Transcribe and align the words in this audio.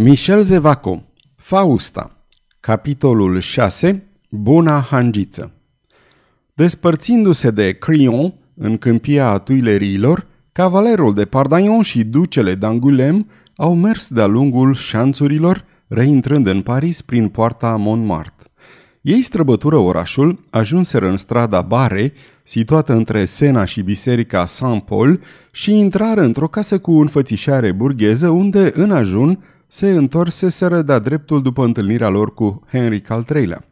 Michel 0.00 0.42
Zevaco 0.42 1.02
Fausta 1.36 2.16
Capitolul 2.60 3.40
6 3.40 4.02
Buna 4.30 4.80
hangiță 4.80 5.50
Despărțindu-se 6.54 7.50
de 7.50 7.72
Crion, 7.72 8.34
în 8.54 8.76
câmpia 8.76 9.38
Tuileriilor, 9.38 10.26
cavalerul 10.52 11.14
de 11.14 11.24
Pardaion 11.24 11.82
și 11.82 12.04
ducele 12.04 12.54
d'Angulem 12.54 13.26
au 13.56 13.74
mers 13.74 14.08
de-a 14.08 14.26
lungul 14.26 14.74
șanțurilor, 14.74 15.64
reintrând 15.88 16.46
în 16.46 16.62
Paris 16.62 17.02
prin 17.02 17.28
poarta 17.28 17.76
Montmartre. 17.76 18.46
Ei 19.00 19.22
străbătură 19.22 19.76
orașul, 19.76 20.44
ajunseră 20.50 21.08
în 21.08 21.16
strada 21.16 21.60
Bare, 21.60 22.12
situată 22.42 22.92
între 22.92 23.24
Sena 23.24 23.64
și 23.64 23.82
biserica 23.82 24.46
Saint-Paul, 24.46 25.20
și 25.52 25.78
intrară 25.78 26.20
într-o 26.20 26.48
casă 26.48 26.78
cu 26.78 26.92
înfățișare 26.92 27.72
burgheză, 27.72 28.28
unde, 28.28 28.70
în 28.74 28.90
ajun, 28.90 29.38
se 29.68 29.90
întorseseră 29.90 30.82
de-a 30.82 30.98
dreptul 30.98 31.42
după 31.42 31.64
întâlnirea 31.64 32.08
lor 32.08 32.34
cu 32.34 32.62
Henric 32.70 33.10
al 33.10 33.26
III-lea. 33.34 33.64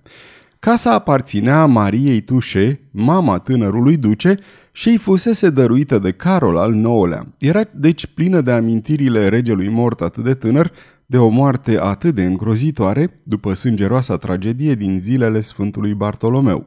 Casa 0.59 0.93
aparținea 0.93 1.65
Mariei 1.67 2.21
Tușe, 2.21 2.81
mama 2.91 3.39
tânărului 3.39 3.97
duce, 3.97 4.39
și 4.73 4.89
îi 4.89 4.97
fusese 4.97 5.51
dăruită 5.51 5.99
de 5.99 6.11
Carol 6.11 6.57
al 6.57 6.75
IX-lea. 6.75 7.27
Era 7.39 7.61
deci 7.75 8.07
plină 8.07 8.41
de 8.41 8.51
amintirile 8.51 9.29
regelui 9.29 9.69
mort 9.69 10.01
atât 10.01 10.25
de 10.25 10.35
tânăr, 10.35 10.73
de 11.07 11.19
o 11.19 11.29
moarte 11.29 11.79
atât 11.81 12.15
de 12.15 12.25
îngrozitoare, 12.25 13.15
după 13.23 13.55
sângeroasa 13.55 14.17
tragedie 14.17 14.75
din 14.75 14.99
zilele 14.99 15.41
Sfântului 15.41 15.95
Bartolomeu. 15.95 16.67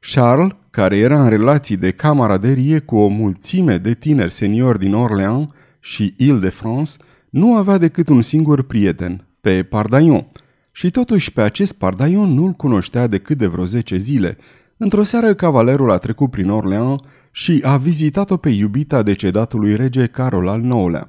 Charles, 0.00 0.52
care 0.70 0.96
era 0.96 1.22
în 1.22 1.28
relații 1.28 1.76
de 1.76 1.90
camaraderie 1.90 2.78
cu 2.78 2.96
o 2.96 3.06
mulțime 3.06 3.76
de 3.76 3.92
tineri 3.92 4.32
seniori 4.32 4.78
din 4.78 4.94
Orléans 4.94 5.48
și 5.80 6.14
Ile-de-France, 6.16 6.92
nu 7.38 7.56
avea 7.56 7.78
decât 7.78 8.08
un 8.08 8.22
singur 8.22 8.62
prieten, 8.62 9.24
pe 9.40 9.62
Pardaion, 9.62 10.26
și 10.72 10.90
totuși 10.90 11.32
pe 11.32 11.40
acest 11.40 11.72
Pardaion 11.72 12.34
nu-l 12.34 12.52
cunoștea 12.52 13.06
decât 13.06 13.38
de 13.38 13.46
vreo 13.46 13.64
10 13.64 13.96
zile. 13.96 14.36
Într-o 14.76 15.02
seară 15.02 15.34
cavalerul 15.34 15.90
a 15.90 15.96
trecut 15.96 16.30
prin 16.30 16.50
Orleans 16.50 17.00
și 17.30 17.60
a 17.64 17.76
vizitat-o 17.76 18.36
pe 18.36 18.48
iubita 18.48 19.02
decedatului 19.02 19.76
rege 19.76 20.06
Carol 20.06 20.48
al 20.48 20.62
IX-lea. 20.64 21.08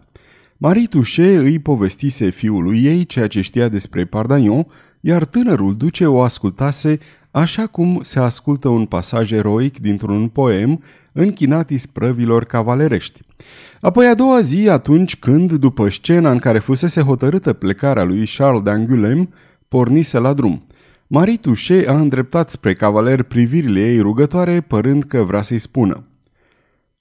Marie 0.57 0.87
Touché 0.87 1.37
îi 1.37 1.59
povestise 1.59 2.29
fiului 2.29 2.83
ei 2.83 3.05
ceea 3.05 3.27
ce 3.27 3.41
știa 3.41 3.67
despre 3.67 4.05
Pardaion, 4.05 4.67
iar 4.99 5.25
tânărul 5.25 5.75
duce 5.75 6.05
o 6.05 6.21
ascultase 6.21 6.99
așa 7.31 7.67
cum 7.67 7.99
se 8.01 8.19
ascultă 8.19 8.67
un 8.67 8.85
pasaj 8.85 9.31
eroic 9.31 9.79
dintr-un 9.79 10.27
poem 10.27 10.83
închinat 11.11 11.69
isprăvilor 11.69 12.45
cavalerești. 12.45 13.21
Apoi 13.81 14.07
a 14.07 14.13
doua 14.13 14.39
zi, 14.39 14.69
atunci 14.69 15.17
când, 15.17 15.53
după 15.53 15.89
scena 15.89 16.31
în 16.31 16.39
care 16.39 16.59
fusese 16.59 17.01
hotărâtă 17.01 17.53
plecarea 17.53 18.03
lui 18.03 18.25
Charles 18.37 18.61
d'Angulem, 18.61 19.29
pornise 19.67 20.17
la 20.17 20.33
drum. 20.33 20.63
Marie 21.07 21.37
Touché 21.37 21.85
a 21.87 21.95
îndreptat 21.95 22.49
spre 22.49 22.73
cavaler 22.73 23.23
privirile 23.23 23.79
ei 23.79 23.99
rugătoare, 23.99 24.61
părând 24.61 25.03
că 25.03 25.23
vrea 25.23 25.41
să-i 25.41 25.59
spună. 25.59 26.03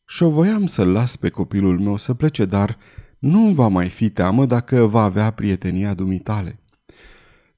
Și-o 0.06 0.30
voiam 0.30 0.66
să-l 0.66 0.88
las 0.88 1.16
pe 1.16 1.28
copilul 1.28 1.78
meu 1.78 1.96
să 1.96 2.14
plece, 2.14 2.44
dar 2.44 2.78
nu 3.18 3.52
va 3.54 3.68
mai 3.68 3.88
fi 3.88 4.08
teamă 4.08 4.46
dacă 4.46 4.86
va 4.86 5.02
avea 5.02 5.30
prietenia 5.30 5.94
dumitale. 5.94 6.58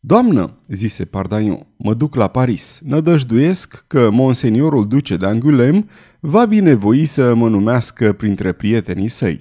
Doamnă, 0.02 0.58
zise 0.68 1.04
Pardaion, 1.04 1.66
mă 1.76 1.94
duc 1.94 2.14
la 2.14 2.28
Paris. 2.28 2.80
Nădăjduiesc 2.84 3.84
că 3.86 4.10
monseniorul 4.10 4.88
duce 4.88 5.16
de 5.16 5.26
Angulem 5.26 5.88
va 6.20 6.44
binevoi 6.44 7.04
să 7.04 7.34
mă 7.34 7.48
numească 7.48 8.12
printre 8.12 8.52
prietenii 8.52 9.08
săi. 9.08 9.40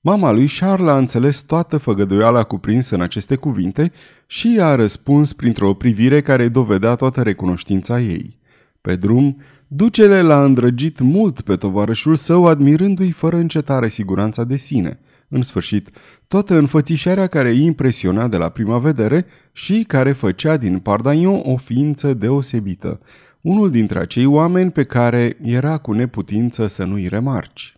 Mama 0.00 0.30
lui 0.30 0.48
Charles 0.58 0.92
a 0.92 0.96
înțeles 0.96 1.40
toată 1.40 1.78
făgăduiala 1.78 2.42
cuprinsă 2.42 2.94
în 2.94 3.00
aceste 3.00 3.36
cuvinte 3.36 3.92
și 4.26 4.58
a 4.60 4.74
răspuns 4.74 5.32
printr-o 5.32 5.74
privire 5.74 6.20
care 6.20 6.48
dovedea 6.48 6.94
toată 6.94 7.22
recunoștința 7.22 8.00
ei. 8.00 8.38
Pe 8.80 8.96
drum, 8.96 9.40
ducele 9.66 10.22
l-a 10.22 10.44
îndrăgit 10.44 11.00
mult 11.00 11.40
pe 11.40 11.56
tovarășul 11.56 12.16
său, 12.16 12.46
admirându-i 12.46 13.10
fără 13.10 13.36
încetare 13.36 13.88
siguranța 13.88 14.44
de 14.44 14.56
sine. 14.56 15.00
În 15.28 15.42
sfârșit, 15.42 15.88
toată 16.28 16.54
înfățișarea 16.54 17.26
care 17.26 17.48
îi 17.48 17.64
impresiona 17.64 18.28
de 18.28 18.36
la 18.36 18.48
prima 18.48 18.78
vedere 18.78 19.26
și 19.52 19.84
care 19.86 20.12
făcea 20.12 20.56
din 20.56 20.78
Pardaion 20.78 21.40
o 21.44 21.56
ființă 21.56 22.14
deosebită, 22.14 23.00
unul 23.40 23.70
dintre 23.70 23.98
acei 23.98 24.26
oameni 24.26 24.70
pe 24.70 24.84
care 24.84 25.36
era 25.42 25.78
cu 25.78 25.92
neputință 25.92 26.66
să 26.66 26.84
nu-i 26.84 27.08
remarci. 27.08 27.76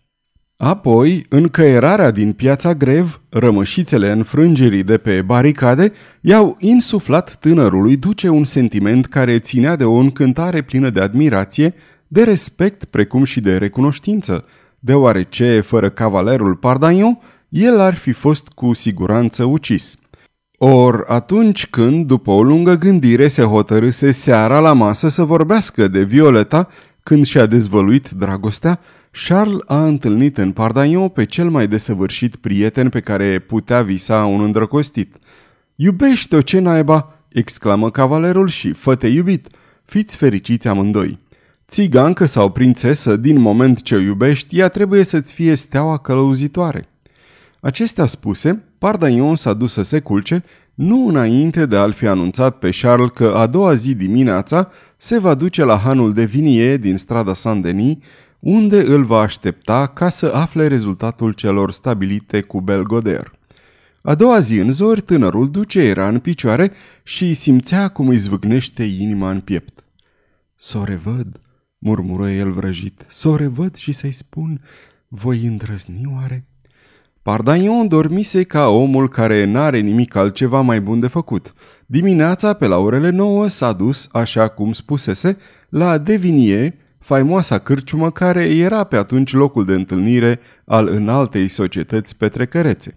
Apoi, 0.57 1.25
încăierarea 1.29 2.11
din 2.11 2.33
piața 2.33 2.73
grev, 2.73 3.21
rămășițele 3.29 4.11
înfrângerii 4.11 4.83
de 4.83 4.97
pe 4.97 5.21
baricade, 5.21 5.91
i-au 6.21 6.55
insuflat 6.59 7.35
tânărului 7.35 7.97
duce 7.97 8.29
un 8.29 8.43
sentiment 8.43 9.05
care 9.05 9.39
ținea 9.39 9.75
de 9.75 9.83
o 9.83 9.93
încântare 9.93 10.61
plină 10.61 10.89
de 10.89 10.99
admirație, 10.99 11.73
de 12.07 12.23
respect 12.23 12.85
precum 12.85 13.23
și 13.23 13.39
de 13.39 13.57
recunoștință, 13.57 14.45
deoarece, 14.79 15.59
fără 15.59 15.89
cavalerul 15.89 16.55
Pardaion, 16.55 17.19
el 17.49 17.79
ar 17.79 17.95
fi 17.95 18.11
fost 18.11 18.47
cu 18.47 18.73
siguranță 18.73 19.43
ucis. 19.43 19.95
Or, 20.57 21.05
atunci 21.07 21.67
când, 21.67 22.05
după 22.07 22.31
o 22.31 22.43
lungă 22.43 22.75
gândire, 22.75 23.27
se 23.27 23.43
hotărâse 23.43 24.11
seara 24.11 24.59
la 24.59 24.73
masă 24.73 25.07
să 25.07 25.23
vorbească 25.23 25.87
de 25.87 26.03
Violeta, 26.03 26.67
când 27.03 27.25
și-a 27.25 27.45
dezvăluit 27.45 28.09
dragostea, 28.09 28.79
Charles 29.27 29.59
a 29.65 29.85
întâlnit 29.85 30.37
în 30.37 30.51
Pardaion 30.51 31.09
pe 31.09 31.25
cel 31.25 31.49
mai 31.49 31.67
desăvârșit 31.67 32.35
prieten 32.35 32.89
pe 32.89 32.99
care 32.99 33.39
putea 33.39 33.81
visa 33.81 34.25
un 34.25 34.43
îndrăcostit. 34.43 35.15
Iubește-o, 35.75 36.41
ce 36.41 36.59
naiba!" 36.59 37.13
exclamă 37.29 37.91
cavalerul 37.91 38.47
și, 38.47 38.71
fă 38.71 38.97
iubit, 39.01 39.47
fiți 39.85 40.15
fericiți 40.15 40.67
amândoi. 40.67 41.19
Țigancă 41.67 42.25
sau 42.25 42.51
prințesă, 42.51 43.15
din 43.15 43.39
moment 43.39 43.81
ce 43.81 43.95
o 43.95 43.99
iubești, 43.99 44.59
ea 44.59 44.67
trebuie 44.67 45.03
să-ți 45.03 45.33
fie 45.33 45.55
steaua 45.55 45.97
călăuzitoare. 45.97 46.88
Acestea 47.61 48.05
spuse, 48.05 48.63
Pardaion 48.77 49.35
s-a 49.35 49.53
dus 49.53 49.73
să 49.73 49.81
se 49.81 49.99
culce, 49.99 50.43
nu 50.73 51.07
înainte 51.07 51.65
de 51.65 51.75
a-l 51.75 51.91
fi 51.91 52.07
anunțat 52.07 52.57
pe 52.57 52.69
Charles 52.81 53.09
că 53.13 53.33
a 53.35 53.47
doua 53.47 53.73
zi 53.73 53.95
dimineața 53.95 54.69
se 54.97 55.19
va 55.19 55.33
duce 55.33 55.63
la 55.63 55.77
hanul 55.77 56.13
de 56.13 56.25
vinie 56.25 56.77
din 56.77 56.97
strada 56.97 57.33
Saint-Denis, 57.33 57.95
unde 58.39 58.81
îl 58.81 59.03
va 59.03 59.19
aștepta 59.19 59.87
ca 59.87 60.09
să 60.09 60.31
afle 60.33 60.67
rezultatul 60.67 61.31
celor 61.31 61.71
stabilite 61.71 62.41
cu 62.41 62.61
Belgoder. 62.61 63.37
A 64.01 64.15
doua 64.15 64.39
zi 64.39 64.57
în 64.57 64.71
zori, 64.71 65.01
tânărul 65.01 65.49
duce 65.49 65.79
era 65.79 66.07
în 66.07 66.19
picioare 66.19 66.71
și 67.03 67.33
simțea 67.33 67.87
cum 67.87 68.07
îi 68.07 68.17
zvâgnește 68.17 68.83
inima 68.83 69.31
în 69.31 69.39
piept. 69.39 69.85
S 70.55 70.73
o 70.73 70.83
revăd, 70.83 71.39
murmură 71.77 72.29
el 72.29 72.51
vrăjit, 72.51 73.05
s 73.07 73.23
o 73.23 73.35
revăd 73.35 73.75
și 73.75 73.91
să-i 73.91 74.11
spun, 74.11 74.61
voi 75.07 75.45
îndrăzni 75.45 76.11
oare? 76.15 76.48
Pardaion 77.29 77.87
dormise 77.87 78.43
ca 78.43 78.67
omul 78.67 79.09
care 79.09 79.45
n-are 79.45 79.79
nimic 79.79 80.15
altceva 80.15 80.61
mai 80.61 80.81
bun 80.81 80.99
de 80.99 81.07
făcut. 81.07 81.53
Dimineața, 81.85 82.53
pe 82.53 82.67
la 82.67 82.77
orele 82.77 83.09
nouă, 83.09 83.47
s-a 83.47 83.71
dus, 83.71 84.07
așa 84.11 84.47
cum 84.47 84.73
spusese, 84.73 85.37
la 85.69 85.97
Devinie, 85.97 86.77
faimoasa 86.99 87.57
cârciumă 87.57 88.11
care 88.11 88.43
era 88.43 88.83
pe 88.83 88.95
atunci 88.95 89.33
locul 89.33 89.65
de 89.65 89.73
întâlnire 89.73 90.39
al 90.65 90.87
înaltei 90.87 91.47
societăți 91.47 92.15
petrecărețe. 92.15 92.95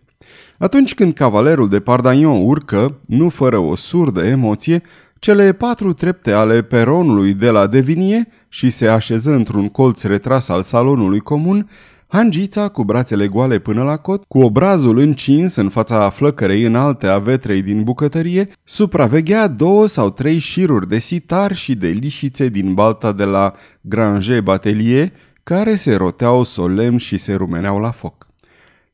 Atunci 0.58 0.94
când 0.94 1.12
cavalerul 1.12 1.68
de 1.68 1.80
Pardagnon 1.80 2.44
urcă, 2.44 2.98
nu 3.06 3.28
fără 3.28 3.58
o 3.58 3.76
surdă 3.76 4.24
emoție, 4.24 4.82
cele 5.18 5.52
patru 5.52 5.92
trepte 5.92 6.32
ale 6.32 6.62
peronului 6.62 7.34
de 7.34 7.50
la 7.50 7.66
Devinie 7.66 8.28
și 8.48 8.70
se 8.70 8.88
așeză 8.88 9.30
într-un 9.30 9.68
colț 9.68 10.02
retras 10.02 10.48
al 10.48 10.62
salonului 10.62 11.20
comun, 11.20 11.68
Hangița, 12.12 12.68
cu 12.68 12.84
brațele 12.84 13.28
goale 13.28 13.58
până 13.58 13.82
la 13.82 13.96
cot, 13.96 14.24
cu 14.24 14.38
obrazul 14.38 14.98
încins 14.98 15.54
în 15.54 15.68
fața 15.68 16.10
flăcărei 16.10 16.62
înalte 16.62 17.06
a 17.06 17.18
vetrei 17.18 17.62
din 17.62 17.82
bucătărie, 17.82 18.48
supraveghea 18.64 19.48
două 19.48 19.86
sau 19.86 20.10
trei 20.10 20.38
șiruri 20.38 20.88
de 20.88 20.98
sitar 20.98 21.54
și 21.54 21.74
de 21.74 21.88
lișițe 21.88 22.48
din 22.48 22.74
balta 22.74 23.12
de 23.12 23.24
la 23.24 23.52
Granger 23.80 24.40
Batelier, 24.40 25.12
care 25.42 25.74
se 25.74 25.94
roteau 25.94 26.44
solemn 26.44 26.96
și 26.96 27.18
se 27.18 27.34
rumeneau 27.34 27.78
la 27.78 27.90
foc. 27.90 28.26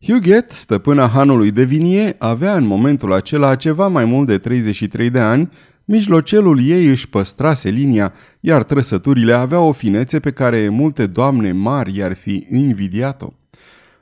Huguet, 0.06 0.52
stăpâna 0.52 1.06
hanului 1.06 1.50
de 1.50 1.64
vinie, 1.64 2.14
avea 2.18 2.56
în 2.56 2.66
momentul 2.66 3.12
acela 3.12 3.54
ceva 3.54 3.88
mai 3.88 4.04
mult 4.04 4.26
de 4.26 4.38
33 4.38 5.10
de 5.10 5.20
ani 5.20 5.50
Mijlocelul 5.90 6.60
ei 6.62 6.86
își 6.86 7.08
păstrase 7.08 7.70
linia, 7.70 8.12
iar 8.40 8.62
trăsăturile 8.62 9.32
aveau 9.32 9.68
o 9.68 9.72
finețe 9.72 10.20
pe 10.20 10.30
care 10.30 10.68
multe 10.68 11.06
doamne 11.06 11.52
mari 11.52 11.96
i-ar 11.96 12.14
fi 12.14 12.46
invidiat-o. 12.50 13.32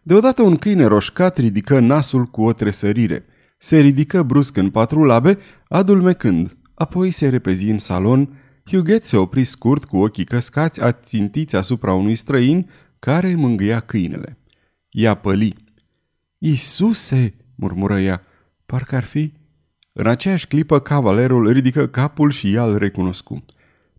Deodată 0.03 0.43
un 0.43 0.57
câine 0.57 0.85
roșcat 0.85 1.39
ridică 1.39 1.79
nasul 1.79 2.25
cu 2.25 2.43
o 2.43 2.53
tresărire. 2.53 3.25
Se 3.59 3.79
ridică 3.79 4.23
brusc 4.23 4.57
în 4.57 4.71
patru 4.71 5.05
labe, 5.05 5.39
adulmecând. 5.69 6.57
Apoi 6.75 7.11
se 7.11 7.29
repezi 7.29 7.69
în 7.69 7.79
salon. 7.79 8.39
Huguet 8.71 9.05
se 9.05 9.17
opri 9.17 9.45
scurt 9.45 9.85
cu 9.85 9.97
ochii 9.97 10.25
căscați, 10.25 10.83
ațintiți 10.83 11.57
asupra 11.57 11.93
unui 11.93 12.15
străin 12.15 12.71
care 12.99 13.35
mângâia 13.35 13.81
câinele. 13.81 14.39
Ea 14.91 15.15
păli. 15.15 15.55
Isuse, 16.39 17.35
murmură 17.55 17.99
ea, 17.99 18.21
Parcă 18.67 18.97
ar 18.97 19.05
fi... 19.05 19.33
În 19.99 20.07
aceeași 20.07 20.47
clipă, 20.47 20.79
cavalerul 20.79 21.51
ridică 21.51 21.87
capul 21.87 22.31
și 22.31 22.55
ea 22.55 22.65
îl 22.65 22.79
recunoscu. 22.79 23.45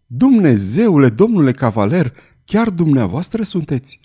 Dumnezeule, 0.05 1.09
domnule 1.09 1.51
cavaler, 1.51 2.13
chiar 2.45 2.69
dumneavoastră 2.69 3.43
sunteți? 3.43 3.99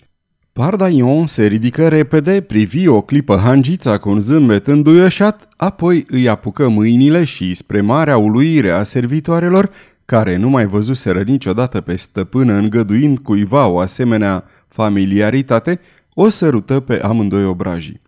Pardaion 0.53 1.27
se 1.27 1.45
ridică 1.45 1.87
repede, 1.87 2.41
privi 2.41 2.87
o 2.87 3.01
clipă 3.01 3.37
hangița 3.37 3.97
cu 3.97 4.09
un 4.09 4.19
zâmbet 4.19 4.67
înduioșat, 4.67 5.47
apoi 5.57 6.05
îi 6.07 6.29
apucă 6.29 6.67
mâinile 6.67 7.23
și, 7.23 7.55
spre 7.55 7.81
marea 7.81 8.17
uluire 8.17 8.69
a 8.69 8.83
servitoarelor, 8.83 9.69
care 10.05 10.35
nu 10.35 10.49
mai 10.49 10.65
văzuseră 10.65 11.21
niciodată 11.21 11.81
pe 11.81 11.95
stăpână 11.95 12.53
îngăduind 12.53 13.19
cuiva 13.19 13.67
o 13.67 13.79
asemenea 13.79 14.45
familiaritate, 14.67 15.79
o 16.13 16.29
sărută 16.29 16.79
pe 16.79 17.01
amândoi 17.01 17.45
obrajii. 17.45 17.99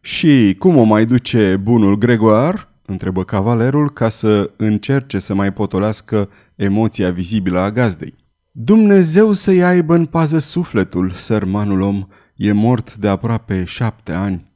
Și 0.00 0.56
cum 0.58 0.76
o 0.76 0.82
mai 0.82 1.06
duce 1.06 1.56
bunul 1.62 1.98
Gregoar?" 1.98 2.74
Întrebă 2.86 3.24
cavalerul 3.24 3.90
ca 3.90 4.08
să 4.08 4.50
încerce 4.56 5.18
să 5.18 5.34
mai 5.34 5.52
potolească 5.52 6.28
emoția 6.54 7.10
vizibilă 7.10 7.58
a 7.58 7.70
gazdei. 7.70 8.14
Dumnezeu 8.52 9.32
să-i 9.32 9.64
aibă 9.64 9.94
în 9.94 10.04
pază 10.04 10.38
sufletul, 10.38 11.10
sărmanul 11.10 11.80
om, 11.80 12.06
e 12.34 12.52
mort 12.52 12.96
de 12.96 13.08
aproape 13.08 13.64
șapte 13.64 14.12
ani. 14.12 14.54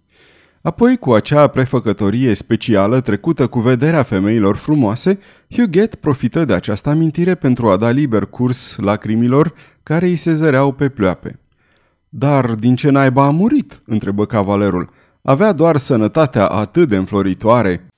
Apoi, 0.62 0.96
cu 0.96 1.12
acea 1.12 1.46
prefăcătorie 1.46 2.34
specială 2.34 3.00
trecută 3.00 3.46
cu 3.46 3.60
vederea 3.60 4.02
femeilor 4.02 4.56
frumoase, 4.56 5.18
Huguet 5.50 5.94
profită 5.94 6.44
de 6.44 6.52
această 6.54 6.88
amintire 6.88 7.34
pentru 7.34 7.68
a 7.68 7.76
da 7.76 7.90
liber 7.90 8.24
curs 8.24 8.76
lacrimilor 8.76 9.52
care 9.82 10.06
îi 10.06 10.16
se 10.16 10.32
zăreau 10.32 10.72
pe 10.72 10.88
plioape. 10.88 11.38
Dar 12.08 12.54
din 12.54 12.76
ce 12.76 12.90
naiba 12.90 13.24
a 13.24 13.30
murit?" 13.30 13.82
întrebă 13.86 14.26
cavalerul. 14.26 14.90
Avea 15.22 15.52
doar 15.52 15.76
sănătatea 15.76 16.46
atât 16.46 16.88
de 16.88 16.96
înfloritoare." 16.96 17.89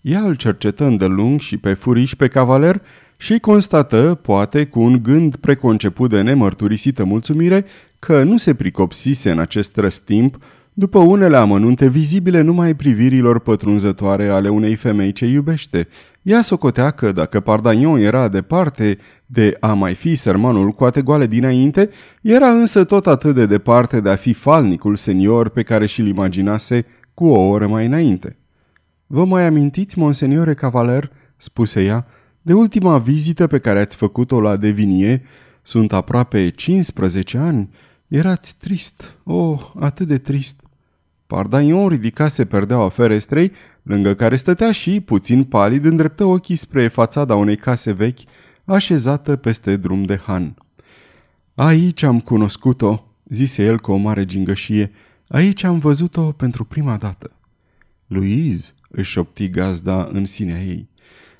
Ea 0.00 0.20
îl 0.20 0.34
cercetă 0.34 0.84
îndelung 0.84 1.40
și 1.40 1.56
pe 1.56 1.74
furiș 1.74 2.14
pe 2.14 2.28
cavaler 2.28 2.82
și 3.16 3.38
constată, 3.38 4.18
poate 4.22 4.64
cu 4.64 4.80
un 4.80 5.02
gând 5.02 5.36
preconceput 5.36 6.10
de 6.10 6.20
nemărturisită 6.20 7.04
mulțumire, 7.04 7.64
că 7.98 8.22
nu 8.22 8.36
se 8.36 8.54
pricopsise 8.54 9.30
în 9.30 9.38
acest 9.38 9.76
răstimp 9.76 10.38
după 10.72 10.98
unele 10.98 11.36
amănunte 11.36 11.88
vizibile 11.88 12.40
numai 12.40 12.74
privirilor 12.74 13.40
pătrunzătoare 13.40 14.28
ale 14.28 14.48
unei 14.48 14.74
femei 14.74 15.12
ce 15.12 15.26
iubește. 15.26 15.88
Ea 16.22 16.40
socotea 16.40 16.90
că 16.90 17.12
dacă 17.12 17.40
Pardagnon 17.40 18.00
era 18.00 18.28
departe 18.28 18.98
de 19.26 19.56
a 19.60 19.72
mai 19.72 19.94
fi 19.94 20.16
sărmanul 20.16 20.70
coate 20.70 21.02
goale 21.02 21.26
dinainte, 21.26 21.90
era 22.22 22.48
însă 22.48 22.84
tot 22.84 23.06
atât 23.06 23.34
de 23.34 23.46
departe 23.46 24.00
de 24.00 24.08
a 24.08 24.16
fi 24.16 24.32
falnicul 24.32 24.96
senior 24.96 25.48
pe 25.48 25.62
care 25.62 25.86
și-l 25.86 26.06
imaginase 26.06 26.86
cu 27.14 27.26
o 27.26 27.48
oră 27.48 27.66
mai 27.66 27.86
înainte. 27.86 28.36
Vă 29.10 29.24
mai 29.24 29.46
amintiți, 29.46 29.98
monseniore 29.98 30.54
cavaler?" 30.54 31.10
spuse 31.36 31.84
ea, 31.84 32.06
de 32.42 32.52
ultima 32.52 32.98
vizită 32.98 33.46
pe 33.46 33.58
care 33.58 33.78
ați 33.78 33.96
făcut-o 33.96 34.40
la 34.40 34.56
Devinie. 34.56 35.22
Sunt 35.62 35.92
aproape 35.92 36.48
15 36.48 37.38
ani. 37.38 37.70
Erați 38.08 38.56
trist, 38.58 39.14
oh, 39.24 39.70
atât 39.80 40.06
de 40.06 40.18
trist." 40.18 40.62
Pardaion 41.26 41.88
ridicase 41.88 42.44
perdeaua 42.44 42.88
ferestrei, 42.88 43.52
lângă 43.82 44.14
care 44.14 44.36
stătea 44.36 44.72
și, 44.72 45.00
puțin 45.00 45.44
palid, 45.44 45.84
îndreptă 45.84 46.24
ochii 46.24 46.56
spre 46.56 46.88
fațada 46.88 47.34
unei 47.34 47.56
case 47.56 47.92
vechi, 47.92 48.18
așezată 48.64 49.36
peste 49.36 49.76
drum 49.76 50.02
de 50.02 50.20
Han. 50.26 50.54
Aici 51.54 52.02
am 52.02 52.20
cunoscut-o," 52.20 53.04
zise 53.28 53.64
el 53.64 53.78
cu 53.78 53.92
o 53.92 53.96
mare 53.96 54.24
gingășie. 54.24 54.90
Aici 55.28 55.64
am 55.64 55.78
văzut-o 55.78 56.22
pentru 56.32 56.64
prima 56.64 56.96
dată." 56.96 57.37
Louise, 58.08 58.72
își 58.90 59.10
șopti 59.10 59.50
gazda 59.50 60.08
în 60.12 60.24
sinea 60.24 60.62
ei. 60.62 60.88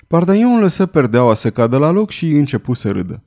Pardaion 0.07 0.59
lăsă 0.59 0.85
perdeaua 0.85 1.33
să 1.33 1.49
cadă 1.49 1.77
la 1.77 1.91
loc 1.91 2.09
și 2.09 2.31
începu 2.31 2.73
să 2.73 2.91
râdă. 2.91 3.23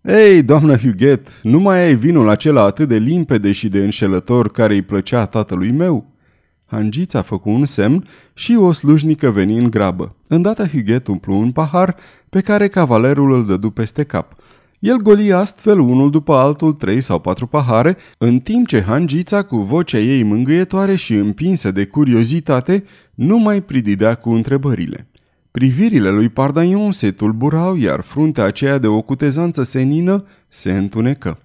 Ei, 0.00 0.42
doamnă 0.42 0.76
Huguet, 0.76 1.40
nu 1.42 1.58
mai 1.58 1.78
ai 1.78 1.94
vinul 1.94 2.28
acela 2.28 2.62
atât 2.62 2.88
de 2.88 2.96
limpede 2.96 3.52
și 3.52 3.68
de 3.68 3.78
înșelător 3.78 4.50
care 4.50 4.74
îi 4.74 4.82
plăcea 4.82 5.26
tatălui 5.26 5.70
meu?" 5.70 6.16
Hangița 6.64 7.22
făcu 7.22 7.50
un 7.50 7.64
semn 7.64 8.04
și 8.34 8.54
o 8.54 8.72
slujnică 8.72 9.30
veni 9.30 9.58
în 9.58 9.70
grabă. 9.70 10.16
Îndată 10.28 10.66
Huguet 10.66 11.06
umplu 11.06 11.38
un 11.38 11.52
pahar 11.52 11.96
pe 12.28 12.40
care 12.40 12.68
cavalerul 12.68 13.32
îl 13.32 13.46
dădu 13.46 13.70
peste 13.70 14.02
cap. 14.02 14.32
El 14.78 14.96
goli 14.96 15.32
astfel 15.32 15.78
unul 15.78 16.10
după 16.10 16.34
altul 16.34 16.72
trei 16.72 17.00
sau 17.00 17.18
patru 17.18 17.46
pahare, 17.46 17.96
în 18.18 18.38
timp 18.38 18.66
ce 18.66 18.80
Hangița, 18.80 19.42
cu 19.42 19.56
vocea 19.56 19.98
ei 19.98 20.22
mângâietoare 20.22 20.94
și 20.94 21.14
împinsă 21.14 21.70
de 21.70 21.84
curiozitate, 21.84 22.84
nu 23.14 23.38
mai 23.38 23.62
prididea 23.62 24.14
cu 24.14 24.30
întrebările. 24.30 25.08
Privirile 25.50 26.10
lui 26.10 26.28
Pardaion 26.28 26.92
se 26.92 27.10
tulburau, 27.10 27.76
iar 27.76 28.00
fruntea 28.00 28.44
aceea 28.44 28.78
de 28.78 28.86
o 28.86 29.02
cutezanță 29.02 29.62
senină 29.62 30.24
se 30.48 30.72
întunecă. 30.72 31.38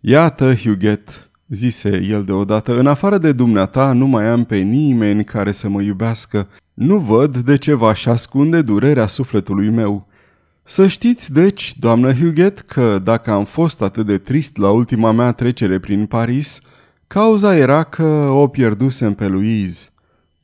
Iată, 0.00 0.54
Huguet, 0.54 1.30
zise 1.48 2.06
el 2.10 2.24
deodată, 2.24 2.78
în 2.78 2.86
afară 2.86 3.18
de 3.18 3.32
dumneata 3.32 3.92
nu 3.92 4.06
mai 4.06 4.26
am 4.26 4.44
pe 4.44 4.56
nimeni 4.56 5.24
care 5.24 5.52
să 5.52 5.68
mă 5.68 5.82
iubească. 5.82 6.48
Nu 6.74 6.98
văd 6.98 7.36
de 7.36 7.56
ce 7.56 7.74
v-aș 7.74 8.06
ascunde 8.06 8.62
durerea 8.62 9.06
sufletului 9.06 9.68
meu. 9.68 10.06
Să 10.66 10.86
știți, 10.86 11.32
deci, 11.32 11.78
doamnă 11.78 12.12
Huguet, 12.12 12.60
că 12.60 12.98
dacă 12.98 13.30
am 13.30 13.44
fost 13.44 13.82
atât 13.82 14.06
de 14.06 14.18
trist 14.18 14.56
la 14.56 14.70
ultima 14.70 15.12
mea 15.12 15.32
trecere 15.32 15.78
prin 15.78 16.06
Paris, 16.06 16.60
cauza 17.06 17.56
era 17.56 17.82
că 17.82 18.04
o 18.30 18.46
pierdusem 18.48 19.14
pe 19.14 19.26
Louise. 19.26 19.88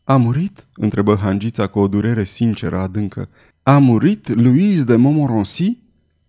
A 0.04 0.16
murit?" 0.16 0.66
întrebă 0.74 1.18
Hangița 1.22 1.66
cu 1.66 1.78
o 1.78 1.88
durere 1.88 2.24
sinceră 2.24 2.78
adâncă. 2.78 3.28
A 3.62 3.78
murit 3.78 4.40
Louise 4.40 4.84
de 4.84 4.96
Montmorency? 4.96 5.78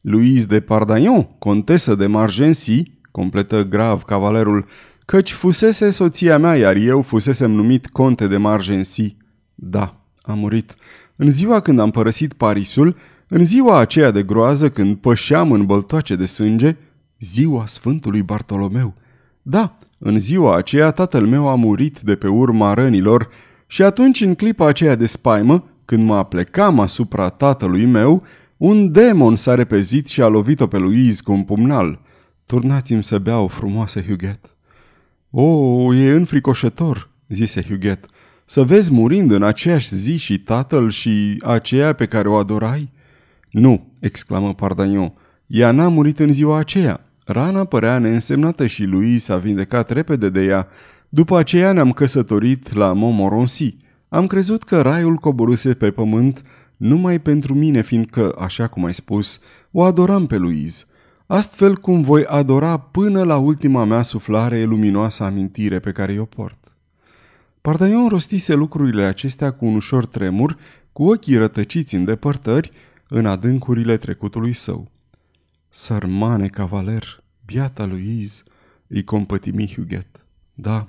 Louise 0.02 0.46
de 0.46 0.60
Pardagnon, 0.60 1.24
contesă 1.40 1.96
de 1.96 2.06
Margency, 2.06 2.84
completă 3.12 3.64
grav 3.64 4.02
cavalerul, 4.04 4.66
căci 5.06 5.32
fusese 5.32 5.90
soția 5.90 6.38
mea, 6.38 6.56
iar 6.56 6.76
eu 6.76 7.02
fusesem 7.02 7.52
numit 7.52 7.88
conte 7.88 8.28
de 8.28 8.38
Margency. 8.38 9.18
Da, 9.56 10.06
a 10.22 10.34
murit. 10.34 10.76
În 11.16 11.32
ziua 11.32 11.60
când 11.60 11.80
am 11.80 11.92
părăsit 11.92 12.34
Parisul, 12.34 12.96
în 13.34 13.46
ziua 13.46 13.80
aceea 13.80 14.12
de 14.12 14.24
groază 14.24 14.70
când 14.70 14.98
pășeam 14.98 15.52
în 15.52 15.66
băltoace 15.66 16.16
de 16.16 16.26
sânge, 16.26 16.76
ziua 17.20 17.66
Sfântului 17.66 18.22
Bartolomeu. 18.22 18.94
Da, 19.42 19.78
în 19.98 20.20
ziua 20.20 20.56
aceea 20.56 20.92
tatăl 20.92 21.26
meu 21.26 21.48
a 21.48 21.56
murit 21.56 22.00
de 22.00 22.16
pe 22.16 22.28
urma 22.28 22.74
rănilor 22.74 23.30
și 23.68 23.84
atunci 23.84 24.22
în 24.22 24.36
clipa 24.36 24.68
aceea 24.68 24.96
de 24.96 25.06
spaimă, 25.06 25.64
când 25.86 26.06
mă 26.06 26.16
aplecam 26.16 26.80
asupra 26.80 27.30
tatălui 27.30 27.86
meu, 27.86 28.24
un 28.58 28.92
demon 28.92 29.36
s-a 29.36 29.56
repezit 29.56 30.08
și 30.08 30.22
a 30.22 30.28
lovit-o 30.28 30.68
pe 30.68 30.78
Louise 30.78 31.22
cu 31.24 31.32
un 31.32 31.44
pumnal. 31.44 32.02
Turnați-mi 32.46 33.04
să 33.04 33.18
beau, 33.18 33.48
frumoasă 33.48 34.02
Huguet. 34.02 34.56
O, 35.30 35.42
oh, 35.44 35.98
e 35.98 36.12
înfricoșător, 36.12 37.10
zise 37.28 37.66
Huguet, 37.70 38.06
să 38.46 38.64
vezi 38.64 38.92
murind 38.92 39.32
în 39.32 39.44
aceeași 39.44 39.96
zi 39.96 40.18
și 40.18 40.40
tatăl 40.40 40.90
și 40.90 41.42
aceea 41.46 41.94
pe 41.94 42.06
care 42.06 42.28
o 42.28 42.36
adorai? 42.36 43.00
Nu, 43.52 43.92
exclamă 44.00 44.54
Pardagnon, 44.54 45.14
ea 45.48 45.72
n-a 45.72 45.88
murit 45.88 46.20
în 46.20 46.34
ziua 46.34 46.58
aceea. 46.58 47.02
Rana 47.26 47.66
părea 47.66 48.00
neînsemnată 48.00 48.68
și 48.68 48.84
lui 48.84 49.18
s-a 49.18 49.38
vindecat 49.38 49.90
repede 49.90 50.30
de 50.30 50.44
ea. 50.44 50.68
După 51.10 51.38
aceea 51.38 51.72
ne-am 51.72 51.92
căsătorit 51.92 52.74
la 52.74 52.94
Montmorency. 52.94 53.76
Am 54.10 54.28
crezut 54.28 54.64
că 54.64 54.82
raiul 54.82 55.16
coboruse 55.16 55.74
pe 55.74 55.92
pământ, 55.92 56.42
numai 56.78 57.20
pentru 57.20 57.54
mine, 57.54 57.82
fiindcă, 57.82 58.36
așa 58.40 58.68
cum 58.68 58.86
ai 58.86 58.94
spus, 58.94 59.40
o 59.72 59.84
adoram 59.84 60.26
pe 60.26 60.38
Louise, 60.38 60.84
astfel 61.28 61.76
cum 61.76 62.02
voi 62.02 62.26
adora 62.26 62.78
până 62.78 63.24
la 63.24 63.38
ultima 63.38 63.84
mea 63.84 64.02
suflare 64.02 64.64
luminoasă 64.64 65.24
amintire 65.24 65.80
pe 65.80 65.92
care 65.92 66.20
o 66.20 66.26
port. 66.26 66.76
Pardaion 67.62 68.08
rostise 68.08 68.54
lucrurile 68.54 69.04
acestea 69.04 69.52
cu 69.52 69.66
un 69.66 69.76
ușor 69.76 70.06
tremur, 70.06 70.58
cu 70.92 71.04
ochii 71.04 71.38
rătăciți 71.38 71.96
în 71.96 72.06
depărtări, 72.06 72.72
în 73.14 73.26
adâncurile 73.26 73.98
trecutului 73.98 74.54
său. 74.54 74.92
Sărmane 75.70 76.48
cavaler, 76.48 77.24
biata 77.46 77.86
lui 77.86 78.18
Iz, 78.20 78.44
îi 78.88 79.04
compătimi 79.04 79.74
Huguet. 79.76 80.26
Da, 80.54 80.88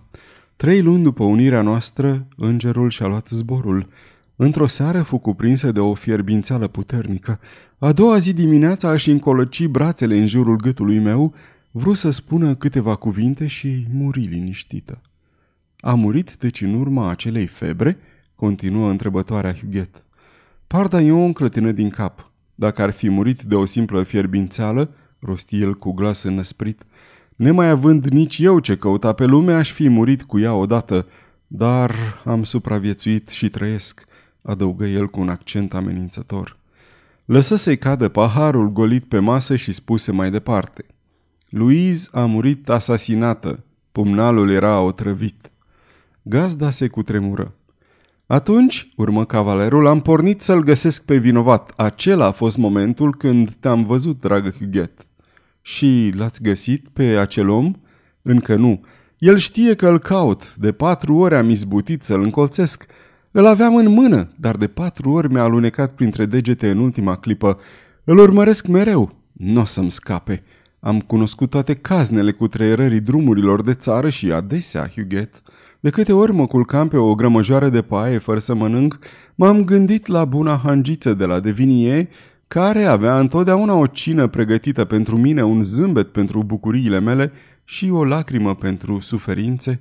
trei 0.57 0.83
luni 0.83 1.03
după 1.03 1.25
unirea 1.25 1.63
noastră, 1.63 2.27
îngerul 2.37 2.91
și-a 2.91 3.07
luat 3.07 3.29
zborul. 3.29 3.89
Într-o 4.37 4.67
seară 4.67 5.03
fu 5.03 5.19
cuprinsă 5.19 5.73
de 5.73 5.81
o 5.81 5.95
fierbințeală 5.95 6.67
puternică. 6.67 7.41
A 7.79 7.93
doua 7.93 8.19
zi 8.19 8.33
dimineața 8.33 8.89
aș 8.89 9.07
încolăci 9.07 9.67
brațele 9.67 10.17
în 10.17 10.27
jurul 10.27 10.57
gâtului 10.57 10.99
meu, 10.99 11.35
vrut 11.71 11.97
să 11.97 12.11
spună 12.11 12.55
câteva 12.55 12.95
cuvinte 12.95 13.47
și 13.47 13.87
muri 13.93 14.21
liniștită. 14.21 15.01
A 15.81 15.95
murit 15.95 16.37
deci 16.37 16.61
în 16.61 16.75
urma 16.75 17.11
acelei 17.11 17.47
febre? 17.47 17.99
Continuă 18.35 18.91
întrebătoarea 18.91 19.55
Huguet. 19.55 20.05
Pardaion 20.73 21.33
clătină 21.33 21.73
din 21.73 21.91
cap. 21.91 22.31
Dacă 22.55 22.83
ar 22.83 22.91
fi 22.91 23.09
murit 23.09 23.43
de 23.43 23.55
o 23.55 23.65
simplă 23.65 24.03
fierbințeală, 24.03 24.95
rosti 25.19 25.61
el 25.61 25.75
cu 25.75 25.93
glas 25.93 26.23
înăsprit, 26.23 26.83
nemai 27.37 27.69
având 27.69 28.09
nici 28.09 28.39
eu 28.39 28.59
ce 28.59 28.77
căuta 28.77 29.13
pe 29.13 29.25
lume, 29.25 29.53
aș 29.53 29.73
fi 29.73 29.89
murit 29.89 30.23
cu 30.23 30.39
ea 30.39 30.55
odată, 30.55 31.07
dar 31.47 31.95
am 32.25 32.45
supraviețuit 32.45 33.29
și 33.29 33.49
trăiesc, 33.49 34.05
adăugă 34.43 34.87
el 34.87 35.09
cu 35.09 35.21
un 35.21 35.29
accent 35.29 35.75
amenințător. 35.75 36.57
Lăsă 37.25 37.57
să-i 37.57 37.79
cadă 37.79 38.09
paharul 38.09 38.73
golit 38.73 39.05
pe 39.05 39.19
masă 39.19 39.57
și 39.57 39.73
spuse 39.73 40.13
mai 40.13 40.31
departe. 40.31 40.85
Louise 41.49 42.09
a 42.13 42.25
murit 42.25 42.69
asasinată, 42.69 43.65
pumnalul 43.93 44.51
era 44.51 44.81
otrăvit. 44.81 45.51
Gazda 46.23 46.71
se 46.71 46.89
cutremură. 46.89 47.55
Atunci, 48.33 48.93
urmă 48.97 49.25
cavalerul, 49.25 49.87
am 49.87 50.01
pornit 50.01 50.43
să-l 50.43 50.63
găsesc 50.63 51.05
pe 51.05 51.17
vinovat. 51.17 51.73
Acela 51.77 52.27
a 52.27 52.31
fost 52.31 52.57
momentul 52.57 53.15
când 53.15 53.55
te-am 53.61 53.85
văzut, 53.85 54.21
dragă 54.21 54.51
Huguet. 54.59 55.07
Și 55.63 56.13
l-ați 56.17 56.43
găsit 56.43 56.89
pe 56.93 57.03
acel 57.03 57.49
om? 57.49 57.73
Încă 58.23 58.57
nu. 58.57 58.85
El 59.19 59.37
știe 59.37 59.75
că 59.75 59.89
îl 59.89 59.99
caut. 59.99 60.57
De 60.57 60.73
patru 60.73 61.15
ori 61.15 61.35
am 61.35 61.51
izbutit 61.51 62.03
să-l 62.03 62.23
încolțesc. 62.23 62.87
Îl 63.31 63.47
aveam 63.47 63.77
în 63.77 63.89
mână, 63.89 64.33
dar 64.37 64.57
de 64.57 64.67
patru 64.67 65.11
ori 65.11 65.33
mi-a 65.33 65.43
alunecat 65.43 65.93
printre 65.93 66.27
degete 66.27 66.71
în 66.71 66.79
ultima 66.79 67.17
clipă. 67.17 67.59
Îl 68.05 68.19
urmăresc 68.19 68.67
mereu. 68.67 69.15
Nu 69.33 69.61
o 69.61 69.65
să-mi 69.65 69.91
scape. 69.93 70.43
Am 70.81 71.01
cunoscut 71.01 71.51
toate 71.51 71.75
caznele 71.75 72.33
cu 72.33 72.49
treierării 72.49 73.01
drumurilor 73.01 73.63
de 73.63 73.75
țară 73.75 74.09
și 74.09 74.33
adesea, 74.33 74.89
Huguet, 74.89 75.43
de 75.83 75.91
câte 75.91 76.13
ori 76.13 76.33
mă 76.33 76.47
culcam 76.47 76.89
pe 76.89 76.97
o 76.97 77.15
grămăjoară 77.15 77.69
de 77.69 77.83
paie 77.83 78.19
fără 78.19 78.39
să 78.39 78.55
mănânc, 78.55 78.99
m-am 79.35 79.65
gândit 79.65 80.07
la 80.07 80.25
buna 80.25 80.61
hangiță 80.65 81.15
de 81.15 81.25
la 81.25 81.41
Devinie, 81.41 82.09
care 82.49 82.85
avea 82.85 83.19
întotdeauna 83.19 83.75
o 83.75 83.87
cină 83.87 84.27
pregătită 84.27 84.85
pentru 84.85 85.19
mine, 85.19 85.45
un 85.45 85.63
zâmbet 85.63 86.09
pentru 86.09 86.43
bucuriile 86.43 87.01
mele 87.01 87.33
și 87.65 87.91
o 87.91 88.05
lacrimă 88.05 88.55
pentru 88.55 89.01
suferințe. 89.01 89.81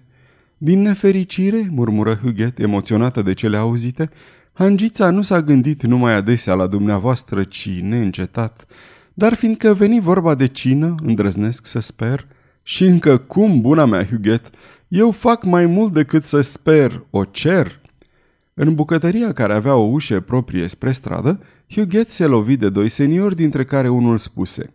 Din 0.58 0.81
nefericire, 0.81 1.67
murmură 1.72 2.20
Huguet, 2.24 2.60
emoționată 2.60 3.22
de 3.22 3.34
cele 3.34 3.58
auzite, 3.58 4.10
Hangița 4.53 5.10
nu 5.10 5.22
s-a 5.22 5.41
gândit 5.41 5.84
numai 5.84 6.15
adesea 6.15 6.53
la 6.53 6.67
dumneavoastră, 6.67 7.43
ci 7.43 7.79
neîncetat. 7.81 8.65
Dar 9.13 9.34
fiindcă 9.34 9.74
veni 9.74 10.00
vorba 10.00 10.36
de 10.36 10.46
cină, 10.46 10.96
îndrăznesc 11.03 11.65
să 11.65 11.79
sper, 11.79 12.27
și 12.63 12.84
încă 12.84 13.17
cum, 13.17 13.62
buna 13.62 13.86
mea 13.86 14.05
Huguet, 14.05 14.50
eu 14.91 15.12
fac 15.12 15.43
mai 15.43 15.65
mult 15.65 15.93
decât 15.93 16.24
să 16.24 16.41
sper, 16.41 17.05
o 17.10 17.24
cer. 17.24 17.79
În 18.53 18.75
bucătăria 18.75 19.33
care 19.33 19.53
avea 19.53 19.75
o 19.75 19.83
ușă 19.83 20.19
proprie 20.19 20.67
spre 20.67 20.91
stradă, 20.91 21.39
Huguet 21.69 22.10
se 22.10 22.25
lovi 22.25 22.57
de 22.57 22.69
doi 22.69 22.89
seniori, 22.89 23.36
dintre 23.36 23.63
care 23.63 23.88
unul 23.88 24.17
spuse 24.17 24.69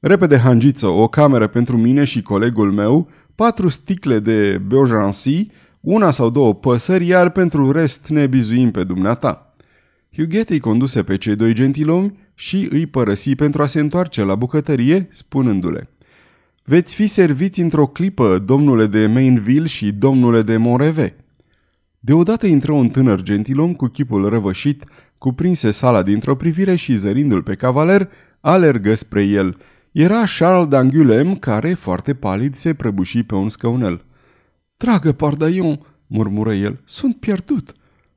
Repede, 0.00 0.36
hangiță, 0.36 0.86
o 0.86 1.08
cameră 1.08 1.46
pentru 1.46 1.76
mine 1.76 2.04
și 2.04 2.22
colegul 2.22 2.72
meu, 2.72 3.08
patru 3.34 3.68
sticle 3.68 4.18
de 4.18 4.58
Beaugency, 4.58 5.46
una 5.80 6.10
sau 6.10 6.30
două 6.30 6.54
păsări, 6.54 7.06
iar 7.06 7.30
pentru 7.30 7.70
rest 7.70 8.08
ne 8.08 8.26
bizuim 8.26 8.70
pe 8.70 8.84
dumneata. 8.84 9.54
Huguet 10.16 10.50
îi 10.50 10.60
conduse 10.60 11.02
pe 11.02 11.16
cei 11.16 11.36
doi 11.36 11.52
gentilomi 11.52 12.18
și 12.34 12.68
îi 12.70 12.86
părăsi 12.86 13.34
pentru 13.34 13.62
a 13.62 13.66
se 13.66 13.80
întoarce 13.80 14.24
la 14.24 14.34
bucătărie, 14.34 15.06
spunându-le 15.10 15.88
Veți 16.68 16.94
fi 16.94 17.06
serviți 17.06 17.60
într-o 17.60 17.86
clipă, 17.86 18.38
domnule 18.38 18.86
de 18.86 19.06
Mainville 19.06 19.66
și 19.66 19.92
domnule 19.92 20.42
de 20.42 20.56
Moreve. 20.56 21.16
Deodată 21.98 22.46
intră 22.46 22.72
un 22.72 22.88
tânăr 22.88 23.22
gentilom 23.22 23.74
cu 23.74 23.86
chipul 23.86 24.28
răvășit, 24.28 24.84
cuprinse 25.18 25.70
sala 25.70 26.02
dintr-o 26.02 26.36
privire 26.36 26.74
și 26.74 26.96
zărindu-l 26.96 27.42
pe 27.42 27.54
cavaler, 27.54 28.10
alergă 28.40 28.94
spre 28.94 29.22
el. 29.22 29.56
Era 29.92 30.22
Charles 30.38 30.68
d'Angulem, 30.68 31.38
care, 31.38 31.74
foarte 31.74 32.14
palid, 32.14 32.54
se 32.54 32.74
prăbuși 32.74 33.22
pe 33.22 33.34
un 33.34 33.48
scăunel. 33.48 34.04
Dragă 34.76 35.12
Pardaion, 35.12 35.80
murmură 36.06 36.54
el, 36.54 36.80
sunt 36.84 37.16
pierdut. 37.16 37.74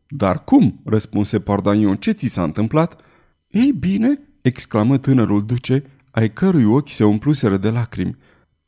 Dar 0.08 0.44
cum? 0.44 0.82
răspunse 0.86 1.40
Pardaion, 1.40 1.96
ce 1.96 2.12
ți 2.12 2.28
s-a 2.28 2.44
întâmplat? 2.44 3.02
Ei 3.48 3.72
bine, 3.80 4.20
exclamă 4.42 4.98
tânărul 4.98 5.46
duce, 5.46 5.84
ai 6.12 6.30
cărui 6.30 6.64
ochi 6.64 6.90
se 6.90 7.04
umpluseră 7.04 7.58
de 7.58 7.70
lacrimi. 7.70 8.18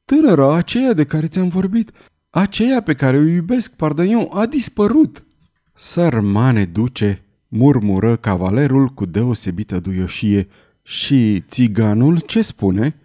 Tânăra 0.05 0.55
aceea 0.55 0.93
de 0.93 1.03
care 1.03 1.27
ți-am 1.27 1.47
vorbit, 1.47 1.91
aceea 2.29 2.81
pe 2.81 2.93
care 2.93 3.17
o 3.17 3.21
iubesc, 3.21 3.75
Pardaion, 3.75 4.27
a 4.29 4.45
dispărut. 4.45 5.25
Sărmane 5.73 6.65
duce, 6.65 7.25
murmură 7.47 8.15
cavalerul 8.15 8.87
cu 8.87 9.05
deosebită 9.05 9.79
duioșie. 9.79 10.47
Și 10.81 11.39
țiganul 11.39 12.19
ce 12.19 12.41
spune? 12.41 12.95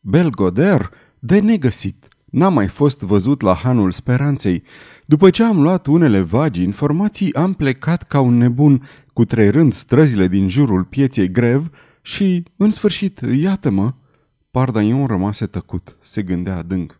Belgoder, 0.00 0.90
de 1.18 1.40
negăsit. 1.40 2.08
N-a 2.24 2.48
mai 2.48 2.66
fost 2.66 3.00
văzut 3.00 3.40
la 3.40 3.54
Hanul 3.54 3.90
Speranței. 3.90 4.62
După 5.04 5.30
ce 5.30 5.42
am 5.42 5.60
luat 5.62 5.86
unele 5.86 6.20
vagi 6.20 6.62
informații, 6.62 7.34
am 7.34 7.52
plecat 7.52 8.02
ca 8.02 8.20
un 8.20 8.36
nebun, 8.36 8.82
cu 9.12 9.22
rând 9.28 9.72
străzile 9.72 10.28
din 10.28 10.48
jurul 10.48 10.84
pieței 10.84 11.30
grev 11.30 11.70
și, 12.02 12.42
în 12.56 12.70
sfârșit, 12.70 13.20
iată-mă, 13.40 13.94
Pardaion 14.50 15.06
rămase 15.06 15.46
tăcut, 15.46 15.96
se 16.00 16.22
gândea 16.22 16.56
adânc. 16.56 16.98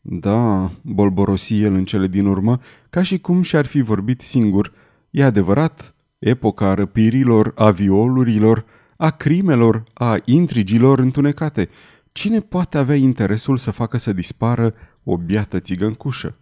Da, 0.00 0.70
bolborosi 0.82 1.62
el 1.62 1.74
în 1.74 1.84
cele 1.84 2.06
din 2.06 2.26
urmă, 2.26 2.60
ca 2.90 3.02
și 3.02 3.18
cum 3.18 3.42
și-ar 3.42 3.66
fi 3.66 3.80
vorbit 3.80 4.20
singur. 4.20 4.72
E 5.10 5.24
adevărat, 5.24 5.94
epoca 6.18 6.74
răpirilor, 6.74 7.52
a 7.54 7.70
violurilor, 7.70 8.64
a 8.96 9.10
crimelor, 9.10 9.84
a 9.94 10.16
intrigilor 10.24 10.98
întunecate. 10.98 11.68
Cine 12.12 12.40
poate 12.40 12.78
avea 12.78 12.96
interesul 12.96 13.56
să 13.56 13.70
facă 13.70 13.98
să 13.98 14.12
dispară 14.12 14.74
o 15.04 15.16
biată 15.16 15.60
țigăncușă? 15.60 16.36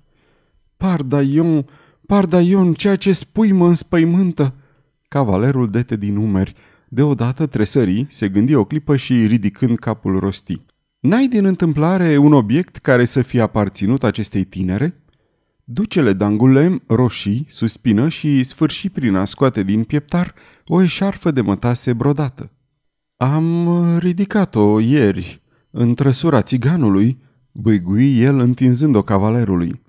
Pardaion, 0.77 1.67
pardaion, 2.07 2.75
ceea 2.75 2.97
ce 2.97 3.13
spui 3.13 3.53
mă 3.53 3.67
înspăimântă. 3.67 4.55
Cavalerul 5.09 5.71
dete 5.71 5.97
din 5.97 6.17
umeri, 6.17 6.55
Deodată 6.89 7.47
tresării, 7.47 8.07
se 8.09 8.29
gândi 8.29 8.55
o 8.55 8.65
clipă 8.65 8.97
și 8.97 9.27
ridicând 9.27 9.79
capul 9.79 10.19
rosti. 10.19 10.61
N-ai 11.01 11.29
din 11.29 11.45
întâmplare 11.45 12.17
un 12.17 12.33
obiect 12.33 12.77
care 12.77 13.05
să 13.05 13.23
fie 13.23 13.41
aparținut 13.41 14.05
acestei 14.05 14.45
tinere? 14.45 15.01
Ducele 15.65 16.15
d'Angulem 16.15 16.87
roșii, 16.87 17.47
suspină 17.49 18.09
și 18.09 18.43
sfârși 18.43 18.89
prin 18.89 19.15
a 19.15 19.25
scoate 19.25 19.63
din 19.63 19.85
pieptar 19.85 20.35
o 20.67 20.83
eșarfă 20.83 21.31
de 21.31 21.41
mătase 21.41 21.93
brodată. 21.93 22.51
Am 23.17 23.69
ridicat-o 23.99 24.81
ieri, 24.81 25.43
în 25.71 25.95
trăsura 25.95 26.43
țiganului, 26.43 27.19
băigui 27.53 28.21
el 28.21 28.39
întinzând-o 28.39 29.03
cavalerului. 29.03 29.81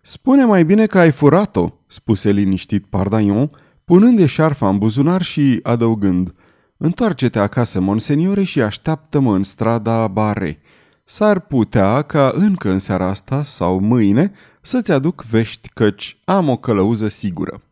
Spune 0.00 0.44
mai 0.44 0.64
bine 0.64 0.86
că 0.86 0.98
ai 0.98 1.10
furat-o, 1.10 1.70
spuse 1.86 2.30
liniștit 2.30 2.86
Pardaion, 2.86 3.50
punând 3.86 4.18
eșarfa 4.18 4.68
în 4.68 4.78
buzunar 4.78 5.22
și 5.22 5.60
adăugând 5.62 6.34
Întoarce-te 6.76 7.38
acasă, 7.38 7.80
monseniore, 7.80 8.42
și 8.42 8.60
așteaptă-mă 8.60 9.34
în 9.34 9.42
strada 9.42 10.08
Bare. 10.08 10.60
S-ar 11.04 11.40
putea 11.40 12.02
ca 12.02 12.32
încă 12.34 12.70
în 12.70 12.78
seara 12.78 13.08
asta 13.08 13.42
sau 13.42 13.80
mâine 13.80 14.32
să-ți 14.60 14.92
aduc 14.92 15.24
vești 15.30 15.68
căci 15.74 16.18
am 16.24 16.48
o 16.48 16.56
călăuză 16.56 17.08
sigură. 17.08 17.62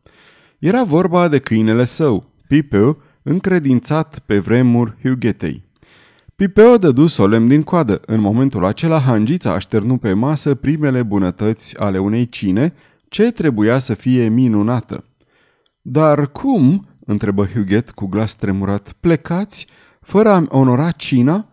Era 0.59 0.85
vorba 0.85 1.29
de 1.29 1.39
câinele 1.39 1.85
său, 1.85 2.25
Pipeu, 2.49 3.03
încredințat 3.23 4.19
pe 4.27 4.39
vremuri 4.39 4.97
Huguetei. 5.03 5.63
Pipeo 6.37 6.77
dădu 6.77 7.07
solemn 7.07 7.49
din 7.49 7.63
coadă. 7.63 8.01
În 8.07 8.21
momentul 8.21 8.65
acela, 8.65 9.01
hangița 9.01 9.53
așternu 9.53 9.97
pe 9.97 10.13
masă 10.13 10.55
primele 10.55 11.03
bunătăți 11.03 11.79
ale 11.79 11.99
unei 11.99 12.29
cine, 12.29 12.75
ce 13.09 13.31
trebuia 13.31 13.79
să 13.79 13.95
fie 13.95 14.29
minunată. 14.29 15.05
Dar 15.87 16.31
cum?" 16.31 16.87
întrebă 17.07 17.47
Huguet 17.47 17.91
cu 17.91 18.07
glas 18.07 18.35
tremurat. 18.35 18.93
Plecați, 19.01 19.67
fără 20.01 20.29
a-mi 20.29 20.47
onora 20.51 20.91
cina?" 20.91 21.49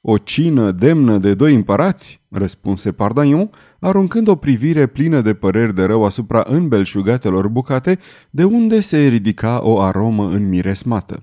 O 0.00 0.18
cină 0.18 0.70
demnă 0.70 1.18
de 1.18 1.34
doi 1.34 1.54
împărați?" 1.54 2.26
răspunse 2.30 2.92
Pardaion, 2.92 3.50
aruncând 3.80 4.28
o 4.28 4.36
privire 4.36 4.86
plină 4.86 5.20
de 5.20 5.34
păreri 5.34 5.74
de 5.74 5.84
rău 5.84 6.04
asupra 6.04 6.44
înbelșugatelor 6.46 7.48
bucate, 7.48 7.98
de 8.30 8.44
unde 8.44 8.80
se 8.80 9.06
ridica 9.06 9.60
o 9.62 9.80
aromă 9.80 10.28
înmiresmată. 10.28 11.22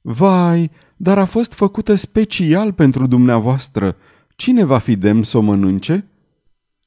Vai, 0.00 0.70
dar 0.96 1.18
a 1.18 1.24
fost 1.24 1.52
făcută 1.52 1.94
special 1.94 2.72
pentru 2.72 3.06
dumneavoastră. 3.06 3.96
Cine 4.36 4.64
va 4.64 4.78
fi 4.78 4.96
demn 4.96 5.22
să 5.22 5.38
o 5.38 5.40
mănânce?" 5.40 6.08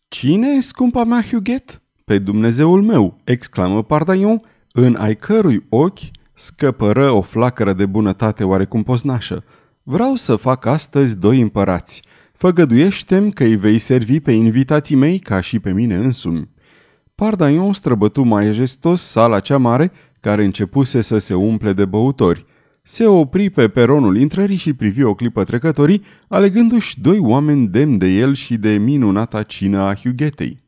Cine, 0.07 0.59
scumpa 0.59 1.03
mea 1.03 1.21
Huguet?" 1.21 1.81
Pe 2.05 2.17
Dumnezeul 2.17 2.83
meu!" 2.83 3.15
exclamă 3.23 3.83
Pardaion, 3.83 4.41
în 4.71 4.95
ai 4.95 5.15
cărui 5.15 5.65
ochi 5.69 5.99
scăpără 6.33 7.11
o 7.11 7.21
flacără 7.21 7.73
de 7.73 7.85
bunătate 7.85 8.43
oarecum 8.43 8.83
poznașă. 8.83 9.43
Vreau 9.83 10.15
să 10.15 10.35
fac 10.35 10.65
astăzi 10.65 11.17
doi 11.17 11.39
împărați. 11.39 12.03
Făgăduiește-mi 12.33 13.31
că 13.31 13.43
îi 13.43 13.55
vei 13.55 13.77
servi 13.77 14.19
pe 14.19 14.31
invitații 14.31 14.95
mei 14.95 15.19
ca 15.19 15.41
și 15.41 15.59
pe 15.59 15.73
mine 15.73 15.95
însumi. 15.95 16.49
Pardaion 17.15 17.73
străbătu 17.73 18.21
majestos 18.21 19.01
sala 19.01 19.39
cea 19.39 19.57
mare, 19.57 19.91
care 20.19 20.43
începuse 20.43 21.01
să 21.01 21.17
se 21.17 21.33
umple 21.33 21.73
de 21.73 21.85
băutori. 21.85 22.45
Se 22.81 23.05
opri 23.05 23.49
pe 23.49 23.67
peronul 23.67 24.17
intrării 24.17 24.55
și 24.55 24.73
privi 24.73 25.03
o 25.03 25.13
clipă 25.13 25.43
trecătorii, 25.43 26.03
alegându-și 26.27 27.01
doi 27.01 27.17
oameni 27.19 27.67
demni 27.67 27.97
de 27.97 28.07
el 28.07 28.33
și 28.33 28.57
de 28.57 28.77
minunata 28.77 29.43
cină 29.43 29.79
a 29.79 29.95
Hughetei. 29.95 30.63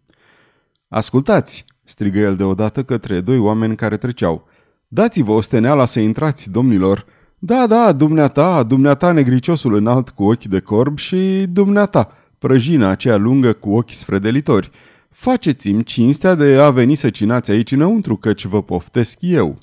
Ascultați!" 0.87 1.65
Strigă 1.83 2.19
el 2.19 2.35
deodată 2.35 2.83
către 2.83 3.21
doi 3.21 3.37
oameni 3.37 3.75
care 3.75 3.95
treceau. 3.95 4.47
Dați-vă 4.87 5.31
osteneala 5.31 5.85
să 5.85 5.99
intrați, 5.99 6.51
domnilor!" 6.51 7.05
Da, 7.39 7.67
da, 7.67 7.91
dumneata, 7.91 8.63
dumneata 8.63 9.11
negriciosul 9.11 9.75
înalt 9.75 10.09
cu 10.09 10.23
ochi 10.23 10.43
de 10.43 10.59
corb 10.59 10.97
și 10.97 11.45
dumneata, 11.49 12.11
prăjina 12.39 12.89
aceea 12.89 13.17
lungă 13.17 13.53
cu 13.53 13.75
ochi 13.75 13.89
sfredelitori. 13.89 14.71
Faceți-mi 15.09 15.83
cinstea 15.83 16.35
de 16.35 16.55
a 16.55 16.69
veni 16.69 16.95
să 16.95 17.09
cinați 17.09 17.51
aici 17.51 17.71
înăuntru, 17.71 18.15
căci 18.15 18.45
vă 18.45 18.63
poftesc 18.63 19.17
eu." 19.19 19.59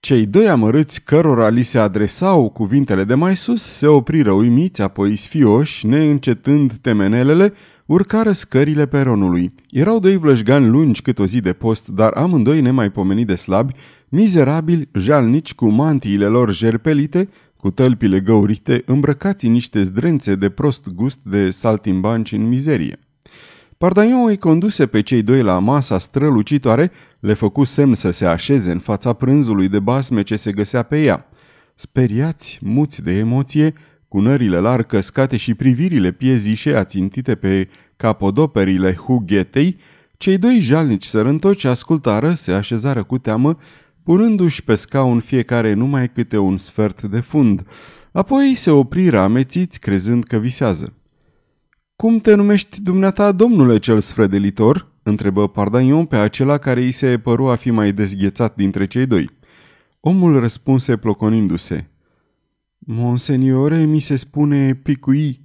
Cei 0.00 0.26
doi 0.26 0.48
amărâți 0.48 1.02
cărora 1.04 1.48
li 1.48 1.62
se 1.62 1.78
adresau 1.78 2.48
cuvintele 2.48 3.04
de 3.04 3.14
mai 3.14 3.36
sus 3.36 3.62
se 3.62 3.86
opriră 3.86 4.30
uimiți, 4.30 4.82
apoi 4.82 5.16
sfioși, 5.16 5.86
neîncetând 5.86 6.72
temenelele, 6.72 7.52
urcară 7.88 8.32
scările 8.32 8.86
peronului. 8.86 9.54
Erau 9.70 9.98
doi 9.98 10.16
vlășgani 10.16 10.66
lungi 10.66 11.02
cât 11.02 11.18
o 11.18 11.26
zi 11.26 11.40
de 11.40 11.52
post, 11.52 11.88
dar 11.88 12.12
amândoi 12.12 12.60
nemaipomenit 12.60 13.26
de 13.26 13.34
slabi, 13.34 13.72
mizerabili, 14.08 14.88
jalnici 14.94 15.54
cu 15.54 15.68
mantiile 15.68 16.26
lor 16.26 16.52
jerpelite, 16.52 17.28
cu 17.56 17.70
tălpile 17.70 18.20
găurite, 18.20 18.82
îmbrăcați 18.86 19.46
în 19.46 19.52
niște 19.52 19.82
zdrențe 19.82 20.34
de 20.34 20.48
prost 20.48 20.88
gust 20.88 21.18
de 21.22 21.50
saltimbanci 21.50 22.32
în 22.32 22.48
mizerie. 22.48 22.98
Pardaion 23.78 24.26
îi 24.26 24.38
conduse 24.38 24.86
pe 24.86 25.00
cei 25.00 25.22
doi 25.22 25.42
la 25.42 25.58
masa 25.58 25.98
strălucitoare, 25.98 26.90
le 27.20 27.32
făcu 27.32 27.64
semn 27.64 27.94
să 27.94 28.10
se 28.10 28.26
așeze 28.26 28.70
în 28.70 28.78
fața 28.78 29.12
prânzului 29.12 29.68
de 29.68 29.78
basme 29.78 30.22
ce 30.22 30.36
se 30.36 30.52
găsea 30.52 30.82
pe 30.82 31.02
ea. 31.02 31.28
Speriați, 31.74 32.58
muți 32.62 33.02
de 33.02 33.12
emoție, 33.12 33.74
cu 34.08 34.20
nările 34.20 34.58
larg 34.58 34.86
căscate 34.86 35.36
și 35.36 35.54
privirile 35.54 36.10
piezișe 36.10 36.74
ațintite 36.74 37.34
pe 37.34 37.68
capodoperile 37.96 38.94
hughetei, 38.94 39.76
cei 40.16 40.38
doi 40.38 40.60
jalnici 40.60 41.04
sărântoci 41.04 41.64
ascultară, 41.64 42.34
se 42.34 42.52
așezară 42.52 43.02
cu 43.02 43.18
teamă, 43.18 43.56
punându-și 44.02 44.64
pe 44.64 44.74
scaun 44.74 45.20
fiecare 45.20 45.72
numai 45.72 46.12
câte 46.12 46.38
un 46.38 46.56
sfert 46.56 47.02
de 47.02 47.20
fund. 47.20 47.66
Apoi 48.12 48.52
se 48.54 48.70
opriră 48.70 49.18
amețiți, 49.18 49.80
crezând 49.80 50.24
că 50.24 50.36
visează. 50.36 50.92
Cum 51.96 52.18
te 52.18 52.34
numești 52.34 52.82
dumneata, 52.82 53.32
domnule 53.32 53.78
cel 53.78 54.00
sfredelitor?" 54.00 54.92
întrebă 55.02 55.48
Pardaion 55.48 56.04
pe 56.04 56.16
acela 56.16 56.58
care 56.58 56.80
îi 56.80 56.92
se 56.92 57.18
păru 57.18 57.48
a 57.48 57.54
fi 57.54 57.70
mai 57.70 57.92
dezghețat 57.92 58.54
dintre 58.54 58.84
cei 58.86 59.06
doi. 59.06 59.30
Omul 60.00 60.40
răspunse 60.40 60.96
ploconindu-se. 60.96 61.86
Monseniore, 62.90 63.84
mi 63.84 63.98
se 63.98 64.16
spune 64.16 64.74
picui. 64.74 65.40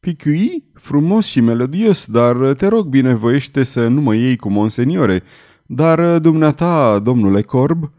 Picui? 0.00 0.64
Frumos 0.74 1.26
și 1.26 1.40
melodios, 1.40 2.06
dar 2.06 2.54
te 2.54 2.66
rog 2.66 2.86
binevoiește 2.86 3.62
să 3.62 3.88
nu 3.88 4.00
mă 4.00 4.14
iei 4.14 4.36
cu 4.36 4.48
monseniore. 4.48 5.22
Dar 5.66 6.18
dumneata, 6.18 6.98
domnule 6.98 7.42
corb? 7.42 7.92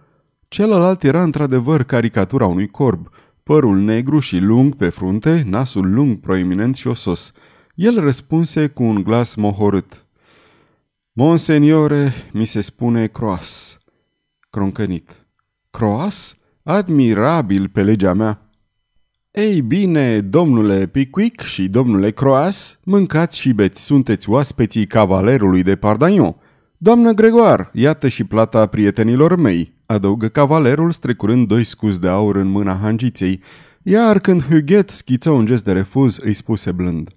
Celălalt 0.47 1.03
era 1.03 1.23
într-adevăr 1.23 1.83
caricatura 1.83 2.45
unui 2.45 2.67
corb, 2.67 3.09
părul 3.43 3.77
negru 3.77 4.19
și 4.19 4.37
lung 4.37 4.75
pe 4.75 4.89
frunte, 4.89 5.43
nasul 5.45 5.93
lung, 5.93 6.19
proeminent 6.19 6.75
și 6.75 6.87
osos. 6.87 7.31
El 7.75 7.99
răspunse 7.99 8.67
cu 8.67 8.83
un 8.83 9.03
glas 9.03 9.35
mohorât. 9.35 10.05
Monseniore, 11.11 12.13
mi 12.33 12.45
se 12.45 12.61
spune 12.61 13.07
croas. 13.07 13.79
Croncănit. 14.49 15.27
Croas? 15.69 16.37
Admirabil 16.63 17.69
pe 17.69 17.83
legea 17.83 18.13
mea. 18.13 18.43
Ei 19.31 19.61
bine, 19.61 20.21
domnule 20.21 20.87
Pickwick 20.87 21.41
și 21.41 21.67
domnule 21.67 22.11
Croas, 22.11 22.79
mâncați 22.83 23.39
și 23.39 23.53
beți, 23.53 23.83
sunteți 23.83 24.29
oaspeții 24.29 24.85
cavalerului 24.85 25.63
de 25.63 25.75
Pardagnon. 25.75 26.35
Doamnă 26.77 27.11
Gregoar, 27.11 27.69
iată 27.73 28.07
și 28.07 28.23
plata 28.23 28.65
prietenilor 28.65 29.35
mei, 29.35 29.73
adăugă 29.85 30.27
cavalerul 30.27 30.91
strecurând 30.91 31.47
doi 31.47 31.63
scuzi 31.63 31.99
de 31.99 32.07
aur 32.07 32.35
în 32.35 32.47
mâna 32.47 32.75
hangiței, 32.75 33.41
iar 33.83 34.19
când 34.19 34.43
Huguet 34.43 34.89
schiță 34.89 35.29
un 35.29 35.45
gest 35.45 35.63
de 35.63 35.71
refuz, 35.71 36.17
îi 36.17 36.33
spuse 36.33 36.71
blând. 36.71 37.09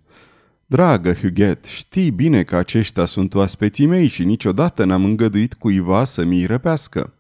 Dragă 0.66 1.12
Huguet, 1.12 1.64
știi 1.64 2.10
bine 2.10 2.42
că 2.42 2.56
aceștia 2.56 3.04
sunt 3.04 3.34
oaspeții 3.34 3.86
mei 3.86 4.06
și 4.06 4.24
niciodată 4.24 4.84
n-am 4.84 5.04
îngăduit 5.04 5.54
cuiva 5.54 6.04
să 6.04 6.24
mi-i 6.24 6.46
răpească 6.46 7.12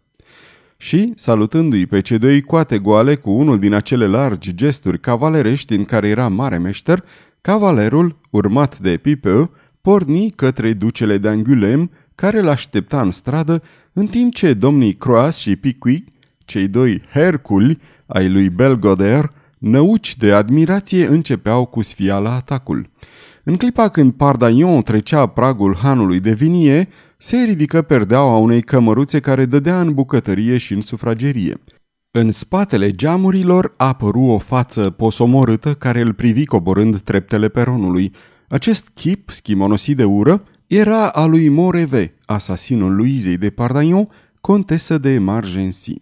și, 0.82 1.12
salutându-i 1.14 1.86
pe 1.86 2.00
cei 2.00 2.18
doi 2.18 2.40
coate 2.40 2.78
goale 2.78 3.14
cu 3.14 3.30
unul 3.30 3.58
din 3.58 3.72
acele 3.72 4.06
largi 4.06 4.54
gesturi 4.54 5.00
cavalerești 5.00 5.74
în 5.74 5.84
care 5.84 6.08
era 6.08 6.28
mare 6.28 6.58
meșter, 6.58 7.04
cavalerul, 7.40 8.20
urmat 8.30 8.78
de 8.78 8.96
Pipeu, 8.96 9.50
porni 9.80 10.30
către 10.30 10.72
ducele 10.72 11.18
de 11.18 11.28
Angulem, 11.28 11.90
care 12.14 12.40
l-aștepta 12.40 13.00
în 13.00 13.10
stradă, 13.10 13.62
în 13.92 14.06
timp 14.06 14.34
ce 14.34 14.52
domnii 14.52 14.92
Croas 14.92 15.38
și 15.38 15.56
Piquic, 15.56 16.08
cei 16.44 16.68
doi 16.68 17.02
Herculi 17.12 17.78
ai 18.06 18.30
lui 18.30 18.48
Belgoder, 18.48 19.32
năuci 19.58 20.16
de 20.16 20.32
admirație 20.32 21.06
începeau 21.06 21.64
cu 21.64 21.82
sfiala 21.82 22.34
atacul. 22.34 22.86
În 23.44 23.56
clipa 23.56 23.88
când 23.88 24.12
Pardaion 24.12 24.82
trecea 24.82 25.26
pragul 25.26 25.76
hanului 25.76 26.20
de 26.20 26.32
vinie, 26.32 26.88
se 27.24 27.36
ridică 27.36 27.82
perdeaua 27.82 28.36
unei 28.36 28.62
cămăruțe 28.62 29.20
care 29.20 29.44
dădea 29.44 29.80
în 29.80 29.94
bucătărie 29.94 30.58
și 30.58 30.72
în 30.72 30.80
sufragerie. 30.80 31.60
În 32.10 32.30
spatele 32.30 32.90
geamurilor 32.90 33.74
apăru 33.76 34.20
o 34.20 34.38
față 34.38 34.90
posomorâtă 34.90 35.74
care 35.74 36.00
îl 36.00 36.12
privi 36.12 36.44
coborând 36.44 37.00
treptele 37.00 37.48
peronului. 37.48 38.12
Acest 38.48 38.88
chip, 38.94 39.30
schimonosit 39.30 39.96
de 39.96 40.04
ură, 40.04 40.44
era 40.66 41.08
a 41.08 41.24
lui 41.24 41.48
Moreve, 41.48 42.14
asasinul 42.24 42.94
Luizei 42.94 43.36
de 43.36 43.50
Pardagnon, 43.50 44.08
contesă 44.40 44.98
de 44.98 45.18
Margency. 45.18 45.98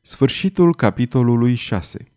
Sfârșitul 0.00 0.74
capitolului 0.74 1.54
6 1.54 2.11